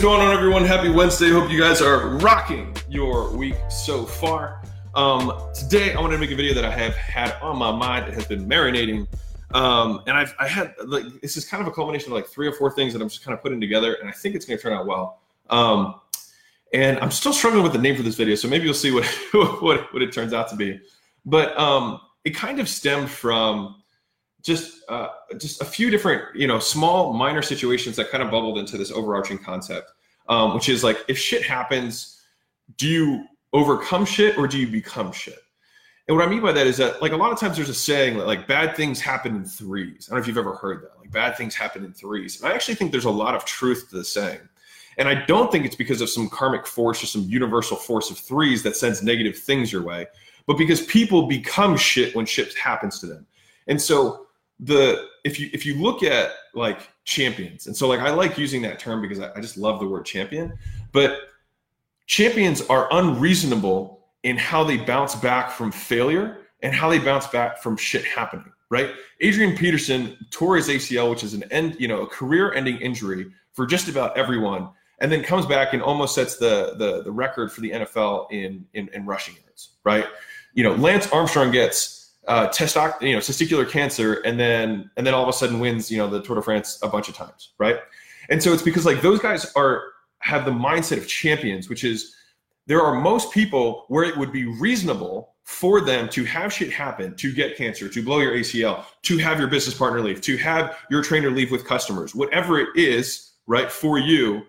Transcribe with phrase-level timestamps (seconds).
[0.00, 0.64] Going on, everyone?
[0.64, 1.28] Happy Wednesday.
[1.28, 4.62] Hope you guys are rocking your week so far.
[4.94, 8.08] Um, today, I wanted to make a video that I have had on my mind.
[8.08, 9.06] It has been marinating.
[9.52, 12.46] Um, and I've I had like this is kind of a culmination of like three
[12.46, 14.56] or four things that I'm just kind of putting together, and I think it's going
[14.56, 15.20] to turn out well.
[15.50, 16.00] Um,
[16.72, 19.04] and I'm still struggling with the name for this video, so maybe you'll see what
[19.60, 20.80] what, what it turns out to be.
[21.26, 23.79] But um, it kind of stemmed from
[24.42, 28.58] just uh, just a few different you know small minor situations that kind of bubbled
[28.58, 29.90] into this overarching concept,
[30.28, 32.22] um, which is like if shit happens,
[32.76, 35.38] do you overcome shit or do you become shit?
[36.08, 37.74] And what I mean by that is that, like, a lot of times there's a
[37.74, 40.08] saying that, like, bad things happen in threes.
[40.08, 40.98] I don't know if you've ever heard that.
[40.98, 42.40] Like, bad things happen in threes.
[42.40, 44.40] And I actually think there's a lot of truth to the saying.
[44.98, 48.18] And I don't think it's because of some karmic force or some universal force of
[48.18, 50.06] threes that sends negative things your way,
[50.46, 53.24] but because people become shit when shit happens to them.
[53.68, 54.26] And so
[54.62, 58.62] the if you if you look at like champions, and so like I like using
[58.62, 60.58] that term because I, I just love the word champion,
[60.92, 61.18] but
[62.06, 67.58] champions are unreasonable in how they bounce back from failure and how they bounce back
[67.62, 68.90] from shit happening, right?
[69.20, 73.64] Adrian Peterson tore his ACL, which is an end, you know, a career-ending injury for
[73.64, 77.62] just about everyone, and then comes back and almost sets the the, the record for
[77.62, 80.06] the NFL in, in in rushing yards, right?
[80.52, 85.14] You know, Lance Armstrong gets uh, testoc, you know, testicular cancer, and then and then
[85.14, 87.52] all of a sudden wins, you know, the Tour de France a bunch of times,
[87.58, 87.78] right?
[88.28, 89.84] And so it's because like those guys are
[90.18, 92.14] have the mindset of champions, which is
[92.66, 97.14] there are most people where it would be reasonable for them to have shit happen,
[97.16, 100.78] to get cancer, to blow your ACL, to have your business partner leave, to have
[100.90, 104.42] your trainer leave with customers, whatever it is, right, for you,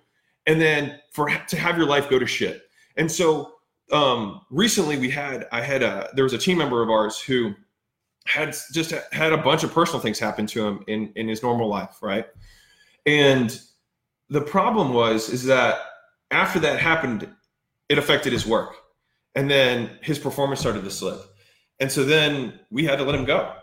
[0.45, 2.63] and then for to have your life go to shit.
[2.97, 3.53] And so
[3.91, 7.53] um, recently we had, I had a, there was a team member of ours who
[8.25, 11.67] had just had a bunch of personal things happen to him in in his normal
[11.67, 12.27] life, right?
[13.05, 13.59] And
[14.29, 15.79] the problem was is that
[16.29, 17.27] after that happened,
[17.89, 18.75] it affected his work.
[19.35, 21.21] And then his performance started to slip.
[21.79, 23.53] And so then we had to let him go.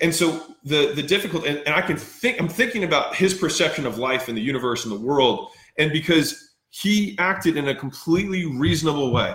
[0.00, 3.86] And so the the difficult and, and I can think I'm thinking about his perception
[3.86, 5.48] of life and the universe and the world.
[5.78, 9.34] And because he acted in a completely reasonable way.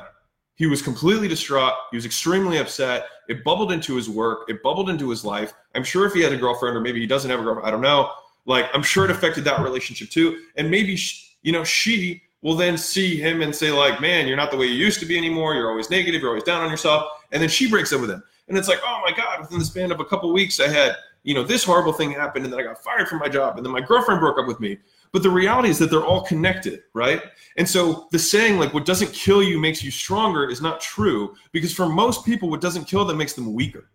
[0.57, 1.73] He was completely distraught.
[1.91, 3.05] He was extremely upset.
[3.29, 4.49] It bubbled into his work.
[4.49, 5.53] It bubbled into his life.
[5.75, 7.71] I'm sure if he had a girlfriend or maybe he doesn't have a girlfriend, I
[7.71, 8.11] don't know.
[8.45, 10.41] Like I'm sure it affected that relationship too.
[10.55, 14.37] And maybe she, you know she will then see him and say like, man, you're
[14.37, 15.53] not the way you used to be anymore.
[15.53, 16.21] You're always negative.
[16.21, 17.05] You're always down on yourself.
[17.31, 18.23] And then she breaks up with him.
[18.47, 20.95] And it's like, oh my God, within the span of a couple weeks, I had,
[21.23, 23.65] you know, this horrible thing happened and then I got fired from my job and
[23.65, 24.77] then my girlfriend broke up with me.
[25.11, 27.21] But the reality is that they're all connected, right?
[27.57, 31.35] And so the saying like what doesn't kill you makes you stronger is not true
[31.51, 33.89] because for most people, what doesn't kill them makes them weaker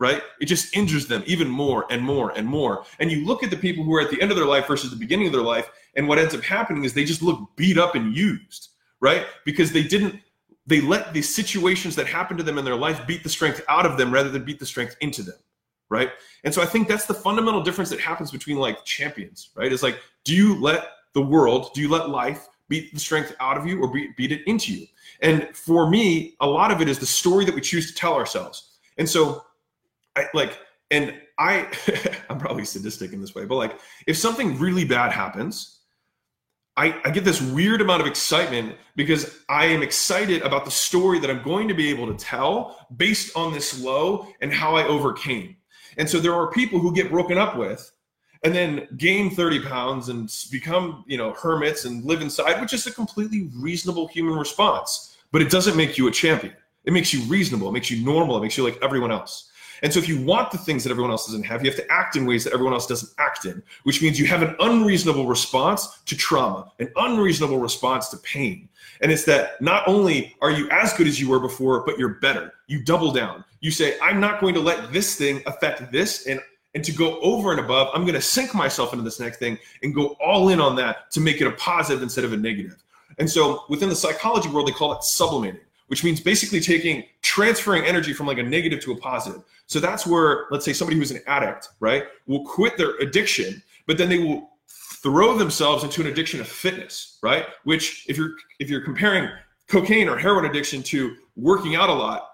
[0.00, 0.22] right?
[0.40, 2.84] It just injures them even more and more and more.
[2.98, 4.90] And you look at the people who are at the end of their life versus
[4.90, 7.78] the beginning of their life, and what ends up happening is they just look beat
[7.78, 9.26] up and used, right?
[9.44, 10.18] Because they didn't,
[10.66, 13.84] they let the situations that happened to them in their life beat the strength out
[13.84, 15.36] of them rather than beat the strength into them,
[15.90, 16.10] right?
[16.44, 19.70] And so I think that's the fundamental difference that happens between like champions, right?
[19.70, 23.58] Is like, do you let the world, do you let life beat the strength out
[23.58, 24.86] of you or beat, beat it into you?
[25.20, 28.14] And for me, a lot of it is the story that we choose to tell
[28.14, 28.70] ourselves.
[28.96, 29.44] And so
[30.16, 30.58] I, like,
[30.90, 31.66] and I,
[32.30, 35.80] I'm probably sadistic in this way, but like, if something really bad happens,
[36.76, 41.18] I, I, get this weird amount of excitement because I am excited about the story
[41.18, 44.86] that I'm going to be able to tell based on this low and how I
[44.86, 45.56] overcame.
[46.00, 47.92] And so there are people who get broken up with
[48.42, 52.86] and then gain 30 pounds and become, you know, hermits and live inside, which is
[52.86, 55.18] a completely reasonable human response.
[55.30, 56.54] But it doesn't make you a champion.
[56.86, 57.68] It makes you reasonable.
[57.68, 58.38] It makes you normal.
[58.38, 59.49] It makes you like everyone else.
[59.82, 61.92] And so if you want the things that everyone else doesn't have, you have to
[61.92, 65.26] act in ways that everyone else doesn't act in, which means you have an unreasonable
[65.26, 68.68] response to trauma, an unreasonable response to pain.
[69.00, 72.20] And it's that not only are you as good as you were before, but you're
[72.20, 72.52] better.
[72.66, 73.44] You double down.
[73.60, 76.26] You say, I'm not going to let this thing affect this.
[76.26, 76.40] And
[76.72, 79.58] and to go over and above, I'm going to sink myself into this next thing
[79.82, 82.80] and go all in on that to make it a positive instead of a negative.
[83.18, 85.58] And so within the psychology world, they call it sublimating
[85.90, 89.44] which means basically taking transferring energy from like a negative to a positive.
[89.66, 93.96] So that's where, let's say, somebody who's an addict, right, will quit their addiction, but
[93.96, 97.46] then they will throw themselves into an addiction of fitness, right?
[97.62, 99.30] Which, if you're if you're comparing
[99.68, 102.30] cocaine or heroin addiction to working out a lot,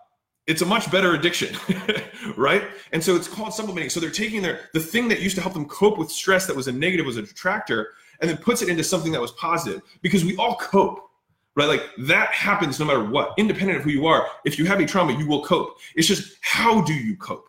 [0.46, 1.54] it's a much better addiction,
[2.38, 2.64] right?
[2.92, 3.90] And so it's called supplementing.
[3.90, 6.56] So they're taking their the thing that used to help them cope with stress that
[6.56, 9.82] was a negative was a detractor, and then puts it into something that was positive
[10.00, 11.10] because we all cope
[11.56, 11.66] right?
[11.66, 14.28] Like that happens no matter what, independent of who you are.
[14.44, 15.78] If you have a trauma, you will cope.
[15.96, 17.48] It's just how do you cope?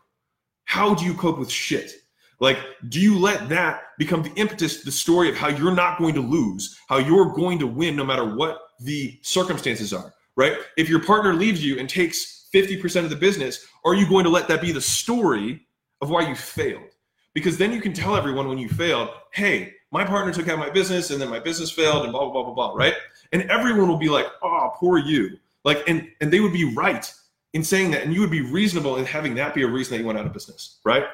[0.66, 1.92] How do you cope with shit?
[2.40, 2.60] Like,
[2.90, 6.22] do you let that become the impetus, the story of how you're not going to
[6.22, 10.58] lose, how you're going to win no matter what the circumstances are, right?
[10.78, 14.30] If your partner leaves you and takes 50% of the business, are you going to
[14.30, 15.66] let that be the story
[16.02, 16.92] of why you failed?
[17.34, 20.70] Because then you can tell everyone when you failed, hey, my partner took out my
[20.70, 22.94] business and then my business failed and blah, blah, blah, blah, blah, right?
[23.34, 25.38] And everyone will be like, oh, poor you.
[25.64, 27.12] Like, and, and they would be right
[27.54, 28.04] in saying that.
[28.04, 30.26] And you would be reasonable in having that be a reason that you went out
[30.26, 31.06] of business, right?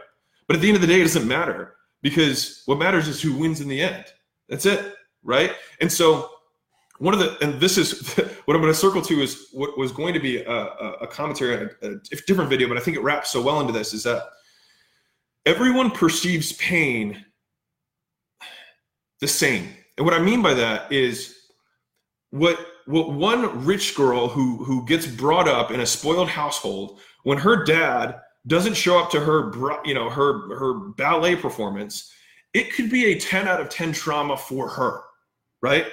[0.48, 3.34] But at the end of the day, it doesn't matter because what matters is who
[3.34, 4.06] wins in the end.
[4.50, 5.54] That's it, right?
[5.82, 6.30] And so
[7.00, 8.14] one of the and this is
[8.46, 11.70] what I'm going to circle to is what was going to be a, a commentary,
[11.82, 14.24] a, a different video, but I think it wraps so well into this is that
[15.46, 17.26] everyone perceives pain
[19.20, 19.70] the same.
[19.98, 21.43] And what I mean by that is
[22.34, 27.38] what what one rich girl who who gets brought up in a spoiled household when
[27.38, 29.52] her dad doesn't show up to her
[29.86, 32.12] you know her her ballet performance
[32.56, 35.02] it could be a 10 out of 10 trauma for her
[35.62, 35.86] right?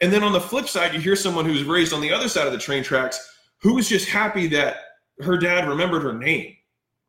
[0.00, 2.46] And then on the flip side you hear someone who's raised on the other side
[2.46, 4.76] of the train tracks who was just happy that
[5.18, 6.54] her dad remembered her name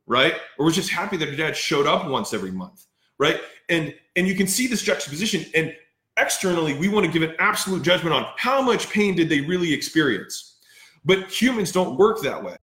[0.08, 0.34] right?
[0.58, 2.88] Or was just happy that her dad showed up once every month
[3.20, 3.40] right?
[3.70, 5.76] And and you can see this juxtaposition and
[6.20, 9.74] externally we want to give an absolute judgment on how much pain did they really
[9.74, 10.58] experience.
[11.06, 12.58] But humans don't work that way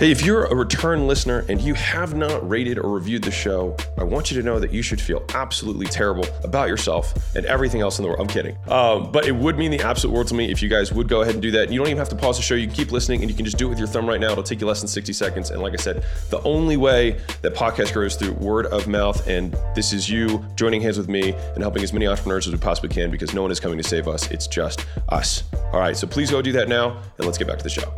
[0.00, 3.76] Hey, if you're a return listener and you have not rated or reviewed the show,
[3.98, 7.82] I want you to know that you should feel absolutely terrible about yourself and everything
[7.82, 8.18] else in the world.
[8.18, 8.56] I'm kidding.
[8.68, 11.20] Um, but it would mean the absolute world to me if you guys would go
[11.20, 11.70] ahead and do that.
[11.70, 12.54] You don't even have to pause the show.
[12.54, 14.32] You can keep listening and you can just do it with your thumb right now.
[14.32, 15.50] It'll take you less than 60 seconds.
[15.50, 19.28] And like I said, the only way that podcast grows through word of mouth.
[19.28, 22.58] And this is you joining hands with me and helping as many entrepreneurs as we
[22.58, 24.30] possibly can because no one is coming to save us.
[24.30, 25.44] It's just us.
[25.74, 25.94] All right.
[25.94, 27.92] So please go do that now and let's get back to the show.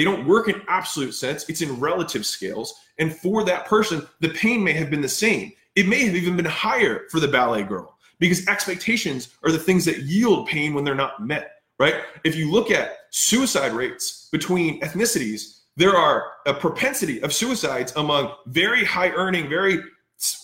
[0.00, 2.72] They don't work in absolute sense, it's in relative scales.
[2.98, 5.52] And for that person, the pain may have been the same.
[5.76, 9.84] It may have even been higher for the ballet girl because expectations are the things
[9.84, 11.96] that yield pain when they're not met, right?
[12.24, 18.32] If you look at suicide rates between ethnicities, there are a propensity of suicides among
[18.46, 19.82] very high earning, very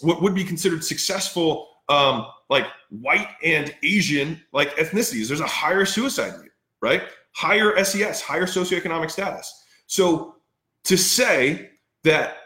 [0.02, 5.28] what would be considered successful, um, like white and Asian like ethnicities.
[5.28, 6.50] There's a higher suicide rate,
[6.82, 7.04] right?
[7.36, 9.62] Higher SES, higher socioeconomic status.
[9.86, 10.36] So
[10.84, 11.68] to say
[12.02, 12.38] that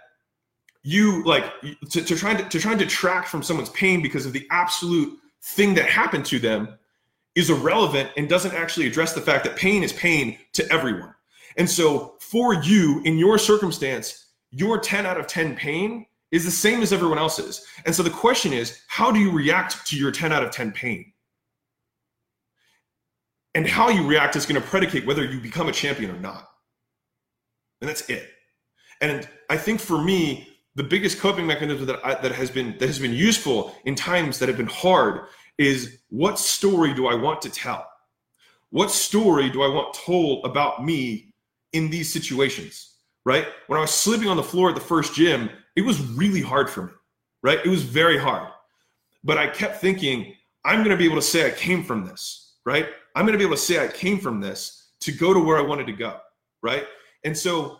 [0.82, 1.44] you like
[1.90, 5.16] to, to try to, to try and detract from someone's pain because of the absolute
[5.42, 6.76] thing that happened to them
[7.36, 11.14] is irrelevant and doesn't actually address the fact that pain is pain to everyone.
[11.56, 16.50] And so for you in your circumstance, your 10 out of 10 pain is the
[16.50, 17.64] same as everyone else's.
[17.86, 20.72] And so the question is, how do you react to your 10 out of 10
[20.72, 21.12] pain?
[23.54, 26.48] And how you react is going to predicate whether you become a champion or not.
[27.80, 28.30] And that's it.
[29.00, 32.86] And I think for me, the biggest coping mechanism that I, that has been that
[32.86, 35.22] has been useful in times that have been hard
[35.58, 37.86] is what story do I want to tell?
[38.70, 41.34] What story do I want told about me
[41.72, 42.94] in these situations?
[43.24, 43.46] Right?
[43.66, 46.70] When I was sleeping on the floor at the first gym, it was really hard
[46.70, 46.92] for me.
[47.42, 47.58] Right?
[47.64, 48.48] It was very hard.
[49.24, 52.49] But I kept thinking, I'm going to be able to say I came from this.
[52.64, 52.88] Right?
[53.16, 55.58] I'm going to be able to say I came from this to go to where
[55.58, 56.18] I wanted to go,
[56.62, 56.84] right?
[57.24, 57.78] And so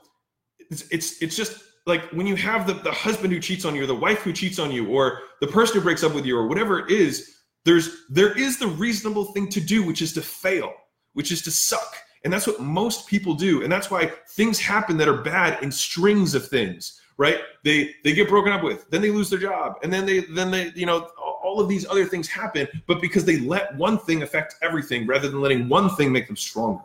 [0.59, 3.83] it's it's, it's just like when you have the, the husband who cheats on you
[3.83, 6.37] or the wife who cheats on you or the person who breaks up with you
[6.37, 10.23] or whatever it is there's there is the reasonable thing to do which is to
[10.23, 10.73] fail
[11.15, 14.97] which is to suck and that's what most people do and that's why things happen
[14.97, 19.03] that are bad in strings of things right they they get broken up with then
[19.03, 21.09] they lose their job and then they then they you know
[21.51, 25.29] all of these other things happen, but because they let one thing affect everything rather
[25.29, 26.85] than letting one thing make them stronger.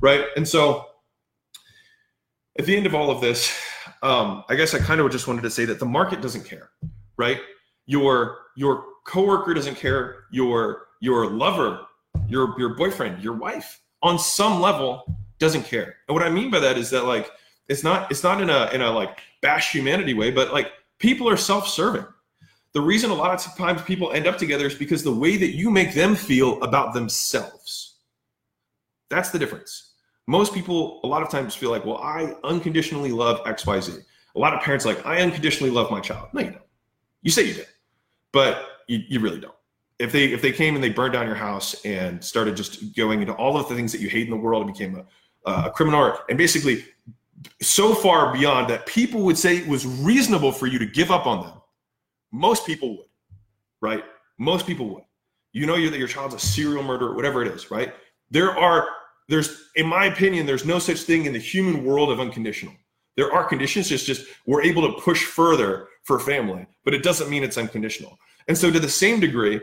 [0.00, 0.26] Right.
[0.36, 0.86] And so
[2.58, 3.58] at the end of all of this,
[4.02, 6.70] um, I guess I kind of just wanted to say that the market doesn't care,
[7.16, 7.40] right?
[7.86, 11.80] Your your coworker doesn't care, your your lover,
[12.28, 15.04] your your boyfriend, your wife, on some level
[15.38, 15.96] doesn't care.
[16.06, 17.30] And what I mean by that is that like
[17.68, 21.28] it's not it's not in a in a like bash humanity way, but like people
[21.28, 22.06] are self-serving.
[22.74, 25.54] The reason a lot of times people end up together is because the way that
[25.54, 27.96] you make them feel about themselves.
[29.10, 29.92] That's the difference.
[30.26, 34.02] Most people, a lot of times, feel like, well, I unconditionally love XYZ.
[34.34, 36.28] A lot of parents like, I unconditionally love my child.
[36.32, 36.62] No, you don't.
[37.20, 37.66] You say you did,
[38.32, 39.54] but you, you really don't.
[39.98, 43.20] If they if they came and they burned down your house and started just going
[43.20, 44.96] into all of the things that you hate in the world and became
[45.46, 46.84] a, a criminal and basically
[47.60, 51.26] so far beyond that people would say it was reasonable for you to give up
[51.26, 51.61] on them
[52.32, 53.08] most people would,
[53.80, 54.04] right?
[54.38, 55.04] Most people would.
[55.52, 57.94] You know that your child's a serial murderer, whatever it is, right?
[58.30, 58.88] There are
[59.28, 62.74] there's, in my opinion, there's no such thing in the human world of unconditional.
[63.16, 67.30] There are conditions, it's just we're able to push further for family, but it doesn't
[67.30, 68.18] mean it's unconditional.
[68.48, 69.60] And so, to the same degree,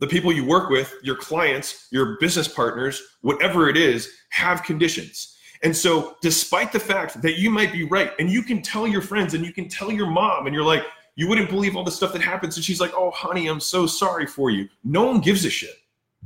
[0.00, 5.36] the people you work with, your clients, your business partners, whatever it is, have conditions.
[5.62, 9.02] And so, despite the fact that you might be right, and you can tell your
[9.02, 10.84] friends and you can tell your mom, and you're like,
[11.16, 12.56] you wouldn't believe all the stuff that happens.
[12.56, 14.68] And she's like, oh, honey, I'm so sorry for you.
[14.82, 15.76] No one gives a shit.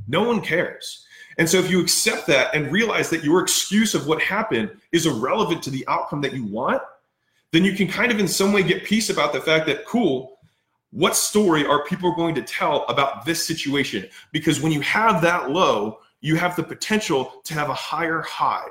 [0.07, 1.05] No one cares.
[1.37, 5.05] And so, if you accept that and realize that your excuse of what happened is
[5.05, 6.81] irrelevant to the outcome that you want,
[7.51, 10.37] then you can kind of in some way get peace about the fact that, cool,
[10.91, 14.07] what story are people going to tell about this situation?
[14.31, 18.67] Because when you have that low, you have the potential to have a higher high.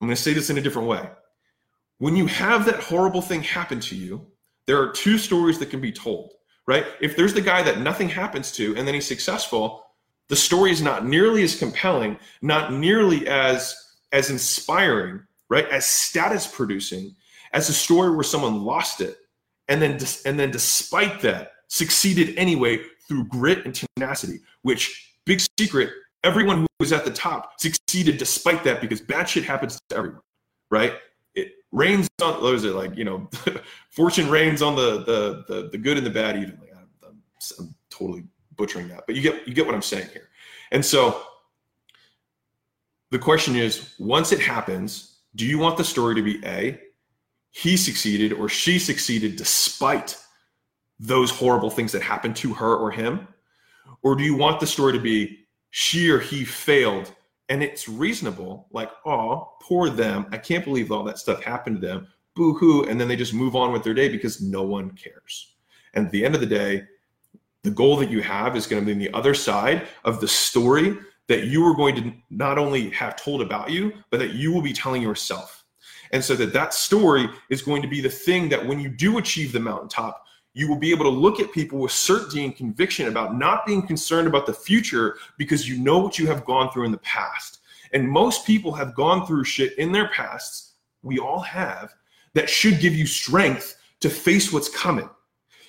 [0.00, 1.08] I'm going to say this in a different way.
[1.98, 4.26] When you have that horrible thing happen to you,
[4.66, 6.32] there are two stories that can be told,
[6.66, 6.86] right?
[7.00, 9.84] If there's the guy that nothing happens to and then he's successful,
[10.28, 13.74] the story is not nearly as compelling, not nearly as
[14.12, 15.20] as inspiring,
[15.50, 15.68] right?
[15.68, 17.14] As status producing
[17.54, 19.16] as a story where someone lost it
[19.68, 19.92] and then
[20.26, 25.90] and then despite that succeeded anyway through grit and tenacity which big secret
[26.24, 30.20] everyone who was at the top succeeded despite that because bad shit happens to everyone
[30.70, 30.94] right
[31.74, 33.28] rains on what is it like you know
[33.90, 37.22] fortune rains on the the the, the good and the bad evenly I'm, I'm,
[37.58, 38.24] I'm totally
[38.56, 40.28] butchering that but you get you get what i'm saying here
[40.70, 41.22] and so
[43.10, 46.80] the question is once it happens do you want the story to be a
[47.50, 50.16] he succeeded or she succeeded despite
[50.98, 53.28] those horrible things that happened to her or him?
[54.02, 57.12] Or do you want the story to be she or he failed
[57.48, 60.26] and it's reasonable, like, oh, poor them.
[60.32, 62.08] I can't believe all that stuff happened to them.
[62.34, 62.84] Boo hoo.
[62.84, 65.54] And then they just move on with their day because no one cares.
[65.92, 66.84] And at the end of the day,
[67.62, 70.28] the goal that you have is going to be on the other side of the
[70.28, 70.96] story
[71.28, 74.62] that you are going to not only have told about you, but that you will
[74.62, 75.64] be telling yourself.
[76.12, 79.18] And so that that story is going to be the thing that when you do
[79.18, 80.24] achieve the mountaintop,
[80.54, 83.86] you will be able to look at people with certainty and conviction about not being
[83.86, 87.60] concerned about the future because you know what you have gone through in the past.
[87.92, 91.94] And most people have gone through shit in their pasts, we all have,
[92.34, 95.10] that should give you strength to face what's coming.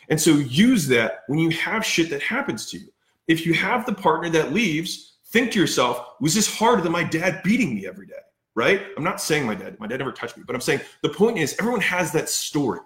[0.10, 2.88] And so use that when you have shit that happens to you.
[3.28, 7.04] If you have the partner that leaves, think to yourself, was this harder than my
[7.04, 8.14] dad beating me every day?
[8.56, 8.88] right?
[8.98, 11.38] I'm not saying my dad, my dad never touched me, but I'm saying the point
[11.38, 12.80] is everyone has that story,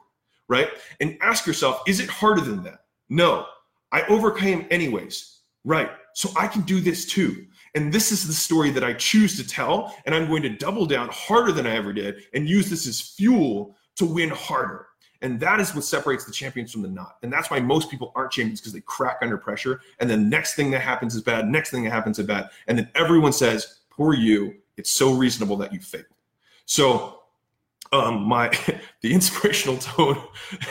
[0.50, 0.70] right?
[1.00, 2.82] And ask yourself, is it harder than that?
[3.08, 3.46] No,
[3.94, 5.92] I overcame anyways, right?
[6.14, 7.46] So I can do this too.
[7.76, 9.96] And this is the story that I choose to tell.
[10.06, 13.00] And I'm going to double down harder than I ever did and use this as
[13.00, 14.88] fuel to win harder.
[15.22, 17.18] And that is what separates the champions from the not.
[17.24, 19.82] And that's why most people aren't champions because they crack under pressure.
[20.00, 21.48] And the next thing that happens is bad.
[21.48, 22.50] Next thing that happens is bad.
[22.68, 24.56] And then everyone says, poor you.
[24.78, 26.06] It's so reasonable that you failed.
[26.66, 27.19] So
[27.92, 28.50] um, my
[29.02, 30.22] the inspirational tone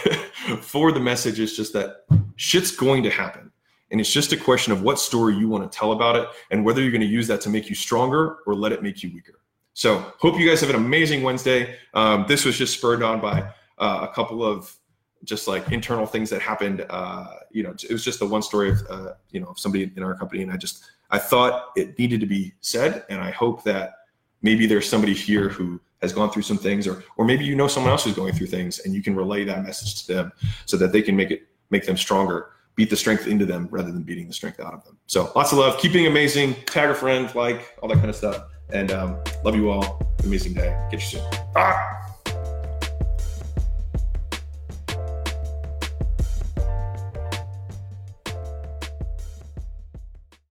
[0.60, 2.04] for the message is just that
[2.37, 3.50] shit's going to happen.
[3.90, 6.64] And it's just a question of what story you want to tell about it and
[6.64, 9.10] whether you're going to use that to make you stronger or let it make you
[9.14, 9.40] weaker.
[9.72, 11.76] So, hope you guys have an amazing Wednesday.
[11.94, 13.42] Um, this was just spurred on by
[13.78, 14.76] uh, a couple of
[15.25, 16.84] just like internal things that happened.
[16.90, 19.90] Uh, you know, it was just the one story of uh, you know of somebody
[19.96, 23.30] in our company, and I just I thought it needed to be said, and I
[23.30, 23.97] hope that
[24.42, 27.68] maybe there's somebody here who has gone through some things or or maybe you know
[27.68, 30.33] someone else who's going through things and you can relay that message to them
[30.64, 33.90] so that they can make it make them stronger beat the strength into them rather
[33.90, 34.97] than beating the strength out of them.
[35.09, 35.80] So lots of love.
[35.80, 36.54] Keep being amazing.
[36.66, 38.45] Tag a friend like all that kind of stuff.
[38.73, 40.00] And um, love you all.
[40.23, 40.78] Amazing day.
[40.88, 41.30] Get you soon.
[41.57, 42.07] Ah!